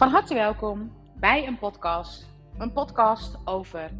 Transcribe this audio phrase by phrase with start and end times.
[0.00, 2.26] Van harte welkom bij een podcast.
[2.58, 3.90] Een podcast over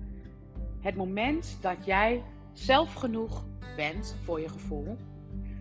[0.81, 3.45] het moment dat jij zelf genoeg
[3.77, 4.97] bent voor je gevoel.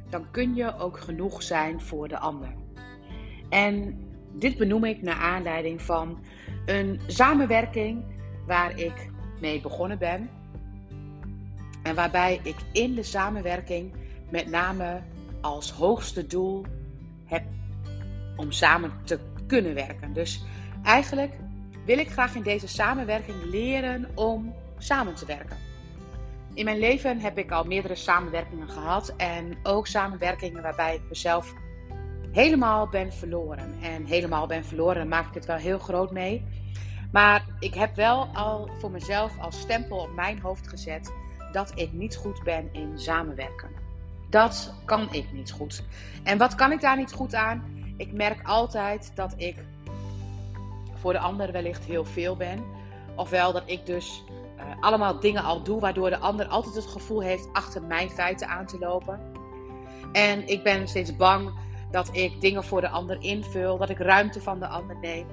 [0.09, 2.55] Dan kun je ook genoeg zijn voor de ander.
[3.49, 3.99] En
[4.33, 6.19] dit benoem ik naar aanleiding van
[6.65, 8.03] een samenwerking
[8.45, 10.29] waar ik mee begonnen ben.
[11.83, 13.93] En waarbij ik in de samenwerking
[14.29, 15.01] met name
[15.41, 16.65] als hoogste doel
[17.25, 17.43] heb
[18.35, 19.19] om samen te
[19.49, 20.13] kunnen werken.
[20.13, 20.43] Dus
[20.83, 21.33] eigenlijk
[21.85, 25.57] wil ik graag in deze samenwerking leren om samen te werken.
[26.53, 31.53] In mijn leven heb ik al meerdere samenwerkingen gehad en ook samenwerkingen waarbij ik mezelf
[32.31, 33.73] helemaal ben verloren.
[33.81, 36.45] En helemaal ben verloren, maak ik het wel heel groot mee.
[37.11, 41.13] Maar ik heb wel al voor mezelf als stempel op mijn hoofd gezet
[41.51, 43.69] dat ik niet goed ben in samenwerken.
[44.29, 45.83] Dat kan ik niet goed.
[46.23, 47.77] En wat kan ik daar niet goed aan?
[47.99, 49.55] Ik merk altijd dat ik
[50.93, 52.63] voor de ander wellicht heel veel ben.
[53.15, 54.23] Ofwel dat ik dus
[54.57, 58.47] uh, allemaal dingen al doe waardoor de ander altijd het gevoel heeft achter mijn feiten
[58.47, 59.19] aan te lopen.
[60.11, 61.51] En ik ben steeds bang
[61.91, 65.27] dat ik dingen voor de ander invul, dat ik ruimte van de ander neem.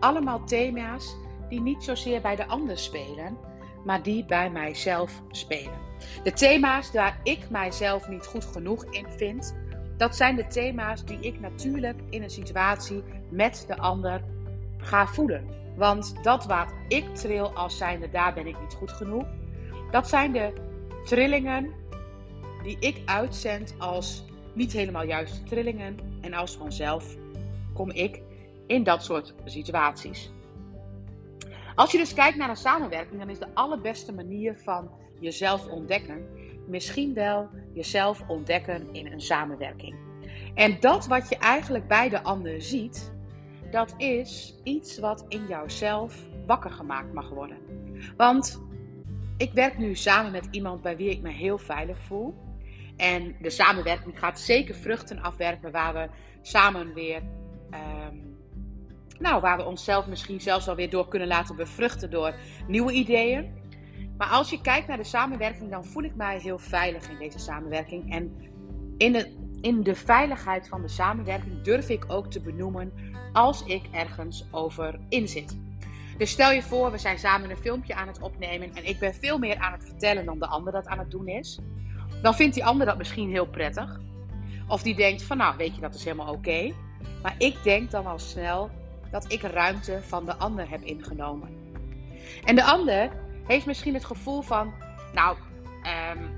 [0.00, 1.16] Allemaal thema's
[1.48, 3.38] die niet zozeer bij de ander spelen,
[3.84, 5.78] maar die bij mijzelf spelen.
[6.22, 9.56] De thema's waar ik mijzelf niet goed genoeg in vind,
[9.98, 14.22] dat zijn de thema's die ik natuurlijk in een situatie met de ander
[14.76, 15.46] ga voelen.
[15.76, 19.26] Want dat wat ik tril als zijnde, daar ben ik niet goed genoeg.
[19.90, 20.52] Dat zijn de
[21.04, 21.72] trillingen
[22.62, 25.98] die ik uitzend als niet helemaal juiste trillingen.
[26.20, 27.16] En als vanzelf
[27.74, 28.20] kom ik
[28.66, 30.30] in dat soort situaties.
[31.74, 36.26] Als je dus kijkt naar een samenwerking, dan is de allerbeste manier van jezelf ontdekken
[36.68, 39.94] misschien wel jezelf ontdekken in een samenwerking.
[40.54, 43.12] En dat wat je eigenlijk bij de ander ziet,
[43.70, 47.58] dat is iets wat in jouzelf wakker gemaakt mag worden.
[48.16, 48.62] Want
[49.36, 52.34] ik werk nu samen met iemand bij wie ik me heel veilig voel.
[52.96, 56.08] En de samenwerking gaat zeker vruchten afwerpen waar we
[56.42, 57.22] samen weer,
[57.70, 58.16] ehm,
[59.18, 62.34] nou, waar we onszelf misschien zelfs wel weer door kunnen laten bevruchten door
[62.66, 63.56] nieuwe ideeën.
[64.18, 67.38] Maar als je kijkt naar de samenwerking, dan voel ik mij heel veilig in deze
[67.38, 68.12] samenwerking.
[68.12, 68.36] En
[68.96, 72.92] in de, in de veiligheid van de samenwerking durf ik ook te benoemen
[73.32, 75.58] als ik ergens over inzit.
[76.18, 79.14] Dus stel je voor, we zijn samen een filmpje aan het opnemen en ik ben
[79.14, 81.58] veel meer aan het vertellen dan de ander dat aan het doen is.
[82.22, 84.00] Dan vindt die ander dat misschien heel prettig.
[84.68, 86.72] Of die denkt van nou, weet je, dat is helemaal oké.
[87.22, 88.70] Maar ik denk dan al snel
[89.10, 91.48] dat ik ruimte van de ander heb ingenomen.
[92.44, 93.10] En de ander
[93.48, 94.72] heeft misschien het gevoel van,
[95.12, 95.36] nou,
[96.16, 96.30] um,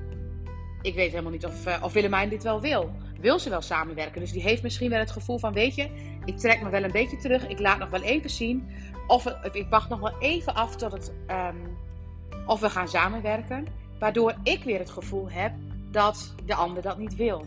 [0.83, 2.91] ik weet helemaal niet of, uh, of Willemijn dit wel wil.
[3.21, 4.21] Wil ze wel samenwerken?
[4.21, 5.89] Dus die heeft misschien wel het gevoel van, weet je,
[6.25, 7.49] ik trek me wel een beetje terug.
[7.49, 8.71] Ik laat nog wel even zien.
[9.07, 11.77] Of, ik wacht nog wel even af tot het, um,
[12.47, 13.67] of we gaan samenwerken.
[13.99, 15.53] Waardoor ik weer het gevoel heb
[15.91, 17.47] dat de ander dat niet wil.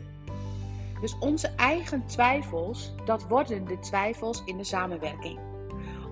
[1.01, 5.39] Dus onze eigen twijfels, dat worden de twijfels in de samenwerking.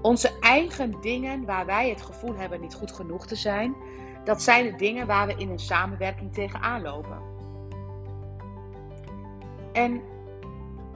[0.01, 3.75] Onze eigen dingen waar wij het gevoel hebben niet goed genoeg te zijn,
[4.23, 7.17] dat zijn de dingen waar we in een samenwerking tegenaan lopen.
[9.73, 10.01] En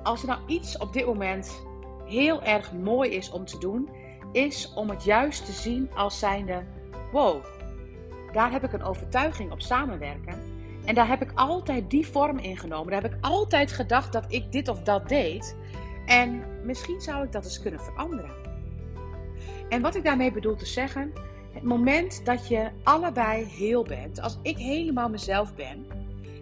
[0.03, 1.65] als er nou iets op dit moment
[2.05, 3.89] heel erg mooi is om te doen,
[4.31, 6.63] is om het juist te zien als zijnde:
[7.11, 7.43] wow,
[8.31, 10.53] daar heb ik een overtuiging op samenwerken.
[10.85, 12.91] En daar heb ik altijd die vorm ingenomen.
[12.91, 15.55] Daar heb ik altijd gedacht dat ik dit of dat deed.
[16.05, 18.31] En misschien zou ik dat eens kunnen veranderen.
[19.69, 21.13] En wat ik daarmee bedoel te zeggen,
[21.51, 25.85] het moment dat je allebei heel bent, als ik helemaal mezelf ben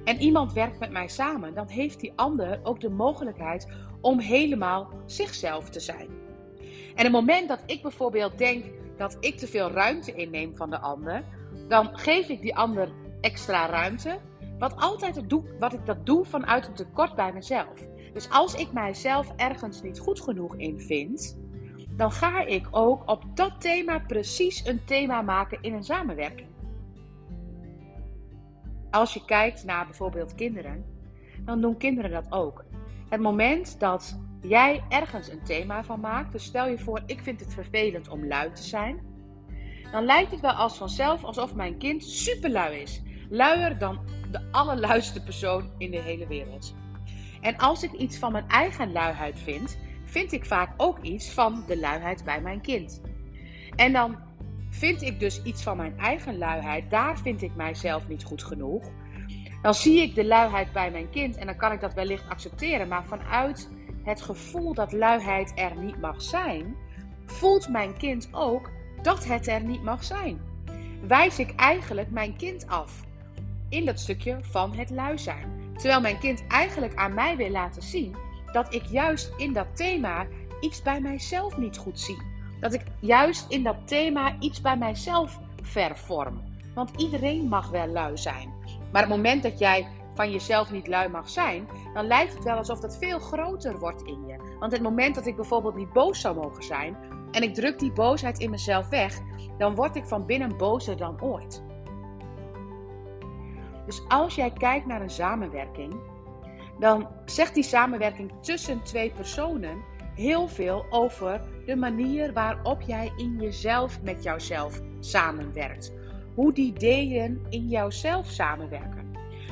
[0.03, 3.67] en iemand werkt met mij samen, dan heeft die ander ook de mogelijkheid
[4.01, 6.07] om helemaal zichzelf te zijn.
[6.95, 8.65] En het moment dat ik bijvoorbeeld denk
[8.97, 11.23] dat ik te veel ruimte inneem van de ander,
[11.67, 12.89] dan geef ik die ander
[13.21, 14.19] extra ruimte.
[14.59, 17.87] Wat, altijd het doe, wat ik dat doe vanuit een tekort bij mezelf.
[18.13, 21.37] Dus als ik mijzelf ergens niet goed genoeg in vind,
[21.95, 26.47] dan ga ik ook op dat thema precies een thema maken in een samenwerking.
[28.91, 30.85] Als je kijkt naar bijvoorbeeld kinderen,
[31.39, 32.65] dan doen kinderen dat ook.
[33.09, 37.39] Het moment dat jij ergens een thema van maakt, dus stel je voor, ik vind
[37.39, 39.01] het vervelend om lui te zijn,
[39.91, 43.01] dan lijkt het wel als vanzelf alsof mijn kind super lui is.
[43.29, 43.99] Luier dan
[44.31, 46.75] de allerluiste persoon in de hele wereld.
[47.41, 49.77] En als ik iets van mijn eigen luiheid vind,
[50.13, 53.01] vind ik vaak ook iets van de luiheid bij mijn kind.
[53.75, 54.17] En dan
[54.69, 58.83] vind ik dus iets van mijn eigen luiheid, daar vind ik mijzelf niet goed genoeg.
[59.61, 62.87] Dan zie ik de luiheid bij mijn kind en dan kan ik dat wellicht accepteren,
[62.87, 63.69] maar vanuit
[64.03, 66.75] het gevoel dat luiheid er niet mag zijn,
[67.25, 68.69] voelt mijn kind ook
[69.01, 70.41] dat het er niet mag zijn.
[71.07, 73.05] Wijs ik eigenlijk mijn kind af
[73.69, 75.73] in dat stukje van het lui zijn.
[75.75, 78.15] Terwijl mijn kind eigenlijk aan mij wil laten zien
[78.53, 80.25] dat ik juist in dat thema
[80.59, 82.17] iets bij mijzelf niet goed zie.
[82.59, 86.41] Dat ik juist in dat thema iets bij mijzelf vervorm.
[86.75, 88.53] Want iedereen mag wel lui zijn.
[88.91, 92.57] Maar het moment dat jij van jezelf niet lui mag zijn, dan lijkt het wel
[92.57, 94.55] alsof dat veel groter wordt in je.
[94.59, 96.97] Want het moment dat ik bijvoorbeeld niet boos zou mogen zijn
[97.31, 99.19] en ik druk die boosheid in mezelf weg,
[99.57, 101.63] dan word ik van binnen bozer dan ooit.
[103.85, 105.93] Dus als jij kijkt naar een samenwerking,
[106.79, 109.77] dan zegt die samenwerking tussen twee personen
[110.15, 115.93] heel veel over de manier waarop jij in jezelf met jouzelf samenwerkt.
[116.35, 119.11] Hoe die delen in jouzelf samenwerken.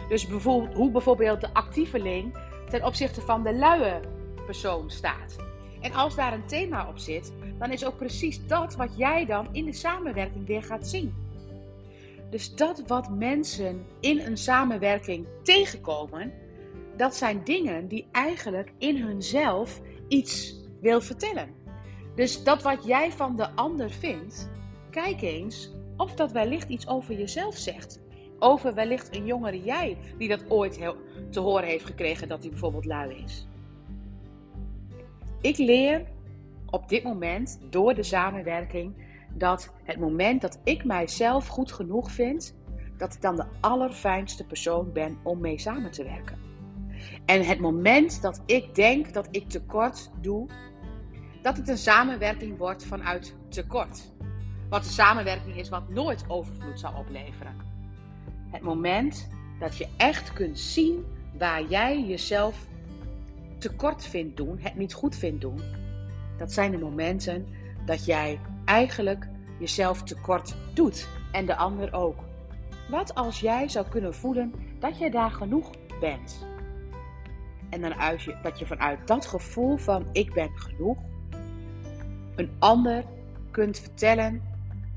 [0.10, 2.38] Dus bijvoorbeeld, hoe bijvoorbeeld de actieveling
[2.70, 4.00] ten opzichte van de luie
[4.46, 5.36] persoon staat.
[5.82, 9.48] En als daar een thema op zit, dan is ook precies dat wat jij dan
[9.52, 11.14] in de samenwerking weer gaat zien.
[12.30, 16.34] Dus dat wat mensen in een samenwerking tegenkomen,
[16.98, 21.50] dat zijn dingen die eigenlijk in hunzelf iets wil vertellen.
[22.16, 24.50] Dus dat wat jij van de ander vindt,
[24.90, 28.00] kijk eens of dat wellicht iets over jezelf zegt.
[28.40, 30.80] Over wellicht een jongere jij die dat ooit
[31.30, 33.48] te horen heeft gekregen dat hij bijvoorbeeld lui is.
[35.42, 36.06] Ik leer
[36.70, 38.94] op dit moment door de samenwerking
[39.34, 42.56] dat het moment dat ik mijzelf goed genoeg vind,
[42.98, 46.51] dat ik dan de allerfijnste persoon ben om mee samen te werken.
[47.26, 50.48] En het moment dat ik denk dat ik tekort doe,
[51.42, 54.12] dat het een samenwerking wordt vanuit tekort.
[54.70, 57.56] Wat een samenwerking is wat nooit overvloed zal opleveren.
[58.50, 59.28] Het moment
[59.60, 61.06] dat je echt kunt zien
[61.38, 62.68] waar jij jezelf
[63.58, 65.62] tekort vindt doen, het niet goed vindt doen,
[66.38, 67.48] dat zijn de momenten
[67.86, 69.28] dat jij eigenlijk
[69.60, 72.20] jezelf tekort doet en de ander ook.
[72.90, 75.70] Wat als jij zou kunnen voelen dat je daar genoeg
[76.00, 76.46] bent?
[77.72, 80.98] En dan uit dat je vanuit dat gevoel van ik ben genoeg,
[82.36, 83.04] een ander
[83.52, 84.42] kunt vertellen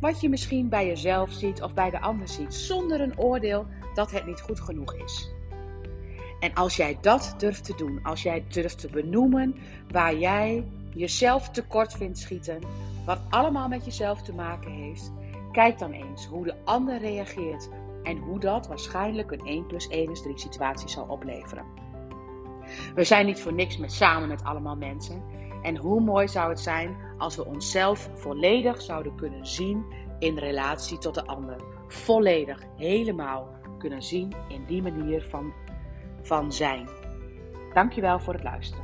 [0.01, 4.11] wat je misschien bij jezelf ziet of bij de ander ziet, zonder een oordeel dat
[4.11, 5.33] het niet goed genoeg is.
[6.41, 9.55] En als jij dat durft te doen, als jij durft te benoemen
[9.91, 12.59] waar jij jezelf tekort vindt schieten,
[13.07, 15.13] wat allemaal met jezelf te maken heeft,
[15.53, 17.69] kijk dan eens hoe de ander reageert
[18.03, 21.84] en hoe dat waarschijnlijk een 1 plus 1 is 3 situatie zal opleveren.
[22.95, 25.23] We zijn niet voor niks met samen met allemaal mensen.
[25.63, 29.85] En hoe mooi zou het zijn als we onszelf volledig zouden kunnen zien
[30.19, 31.57] in relatie tot de ander.
[31.89, 33.49] Volledig, helemaal
[33.79, 35.53] kunnen zien in die manier van,
[36.23, 36.89] van zijn.
[37.75, 38.84] Dankjewel voor het luisteren.